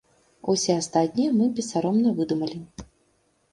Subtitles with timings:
[0.53, 2.59] Усе астатнія мы бессаромна выдумалі.